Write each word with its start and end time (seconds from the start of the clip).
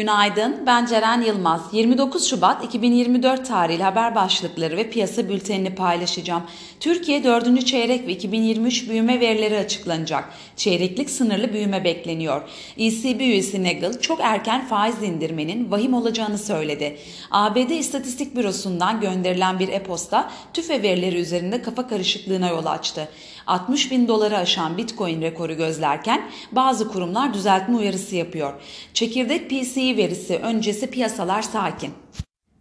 Günaydın, 0.00 0.66
ben 0.66 0.86
Ceren 0.86 1.22
Yılmaz. 1.22 1.60
29 1.72 2.28
Şubat 2.30 2.64
2024 2.64 3.46
tarihli 3.48 3.82
haber 3.82 4.14
başlıkları 4.14 4.76
ve 4.76 4.90
piyasa 4.90 5.28
bültenini 5.28 5.74
paylaşacağım. 5.74 6.42
Türkiye 6.80 7.24
4. 7.24 7.66
çeyrek 7.66 8.06
ve 8.06 8.12
2023 8.12 8.88
büyüme 8.88 9.20
verileri 9.20 9.58
açıklanacak. 9.58 10.24
Çeyreklik 10.56 11.10
sınırlı 11.10 11.52
büyüme 11.52 11.84
bekleniyor. 11.84 12.42
ECB 12.78 13.20
üyesi 13.20 13.64
Nagel 13.64 14.00
çok 14.00 14.20
erken 14.22 14.66
faiz 14.66 15.02
indirmenin 15.02 15.70
vahim 15.70 15.94
olacağını 15.94 16.38
söyledi. 16.38 16.96
ABD 17.30 17.70
İstatistik 17.70 18.36
Bürosu'ndan 18.36 19.00
gönderilen 19.00 19.58
bir 19.58 19.68
e-posta 19.68 20.30
tüfe 20.54 20.82
verileri 20.82 21.16
üzerinde 21.16 21.62
kafa 21.62 21.88
karışıklığına 21.88 22.48
yol 22.48 22.66
açtı. 22.66 23.08
60 23.46 23.90
bin 23.90 24.08
doları 24.08 24.38
aşan 24.38 24.78
Bitcoin 24.78 25.22
rekoru 25.22 25.56
gözlerken 25.56 26.30
bazı 26.52 26.88
kurumlar 26.88 27.34
düzeltme 27.34 27.76
uyarısı 27.76 28.16
yapıyor. 28.16 28.52
Çekirdek 28.94 29.50
PCE 29.50 29.89
verisi 29.96 30.36
öncesi 30.36 30.90
piyasalar 30.90 31.42
sakin. 31.42 31.92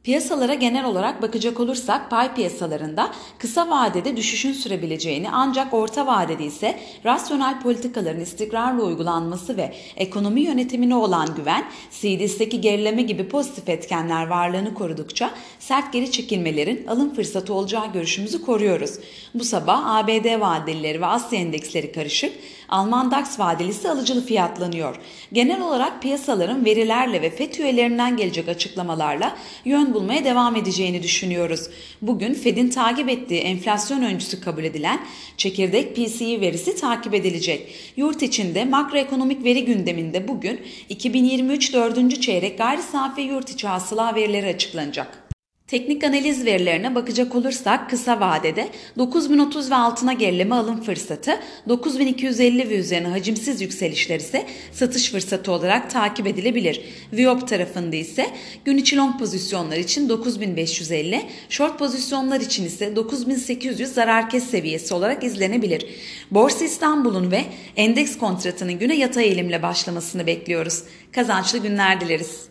Piyasalara 0.10 0.54
genel 0.54 0.86
olarak 0.86 1.22
bakacak 1.22 1.60
olursak 1.60 2.10
pay 2.10 2.34
piyasalarında 2.34 3.12
kısa 3.38 3.70
vadede 3.70 4.18
düşüşün 4.18 4.54
sürebileceğini 4.54 5.30
ancak 5.32 5.74
orta 5.74 6.08
vadede 6.08 6.46
ise 6.46 6.80
rasyonel 7.06 7.62
politikaların 7.62 8.22
istikrarlı 8.22 8.84
uygulanması 8.84 9.58
ve 9.58 9.74
ekonomi 9.96 10.42
yönetimine 10.42 10.96
olan 10.96 11.36
güven, 11.36 11.66
CDS'deki 11.92 12.62
gerileme 12.62 13.02
gibi 13.02 13.28
pozitif 13.28 13.70
etkenler 13.70 14.28
varlığını 14.28 14.74
korudukça 14.74 15.32
sert 15.60 15.94
geri 15.94 16.12
çekilmelerin 16.12 16.88
alım 16.88 17.14
fırsatı 17.14 17.54
olacağı 17.54 17.94
görüşümüzü 17.94 18.46
koruyoruz. 18.46 18.92
Bu 19.34 19.44
sabah 19.44 19.96
ABD 19.96 20.40
vadelileri 20.40 21.02
ve 21.02 21.06
Asya 21.06 21.40
endeksleri 21.40 21.92
karışık, 21.92 22.34
Alman 22.70 23.12
DAX 23.12 23.40
vadelisi 23.40 23.90
alıcılı 23.90 24.26
fiyatlanıyor. 24.26 24.96
Genel 25.34 25.62
olarak 25.62 26.02
piyasaların 26.02 26.66
verilerle 26.66 27.22
ve 27.22 27.30
FED 27.30 27.54
üyelerinden 27.54 28.18
gelecek 28.18 28.50
açıklamalarla 28.50 29.36
yön 29.66 29.94
bulmaya 30.00 30.26
devam 30.26 30.56
edeceğini 30.56 31.04
düşünüyoruz. 31.04 31.68
Bugün 32.02 32.34
Fed'in 32.34 32.70
takip 32.70 33.10
ettiği 33.10 33.40
enflasyon 33.42 34.04
öncüsü 34.04 34.42
kabul 34.42 34.64
edilen 34.64 35.00
çekirdek 35.38 35.96
PCE 35.96 36.42
verisi 36.42 36.76
takip 36.76 37.14
edilecek. 37.14 37.76
Yurt 37.98 38.22
içinde 38.22 38.66
makroekonomik 38.66 39.44
veri 39.44 39.66
gündeminde 39.66 40.28
bugün 40.28 40.62
2023 40.90 41.74
4. 41.74 42.22
çeyrek 42.22 42.58
gayri 42.58 42.82
safi 42.82 43.22
yurt 43.22 43.50
içi 43.50 43.68
hasıla 43.68 44.16
verileri 44.16 44.48
açıklanacak. 44.48 45.29
Teknik 45.70 46.04
analiz 46.04 46.46
verilerine 46.46 46.96
bakacak 46.96 47.36
olursak 47.36 47.90
kısa 47.90 48.20
vadede 48.20 48.68
9030 48.98 49.72
ve 49.72 49.76
altına 49.76 50.14
gerileme 50.14 50.56
alım 50.56 50.82
fırsatı, 50.82 51.40
9250 51.70 52.70
ve 52.70 52.76
üzerine 52.76 53.08
hacimsiz 53.08 53.62
yükselişler 53.62 54.20
ise 54.20 54.46
satış 54.72 55.12
fırsatı 55.12 55.52
olarak 55.52 55.92
takip 55.92 56.28
edilebilir. 56.28 56.82
Viop 57.14 57.48
tarafında 57.48 57.96
ise 57.96 58.28
gün 58.66 58.78
içi 58.78 58.98
long 58.98 59.20
pozisyonlar 59.20 59.78
için 59.78 60.10
9550, 60.10 61.22
short 61.50 61.80
pozisyonlar 61.80 62.42
için 62.42 62.66
ise 62.66 62.96
9800 62.96 63.94
zarar 63.94 64.30
kes 64.30 64.44
seviyesi 64.44 64.94
olarak 64.94 65.24
izlenebilir. 65.24 65.86
Borsa 66.32 66.66
İstanbul'un 66.66 67.32
ve 67.32 67.46
endeks 67.76 68.18
kontratının 68.18 68.80
güne 68.80 68.96
yatay 68.96 69.26
eğilimle 69.26 69.64
başlamasını 69.64 70.28
bekliyoruz. 70.28 70.84
Kazançlı 71.12 71.60
günler 71.60 72.02
dileriz. 72.02 72.48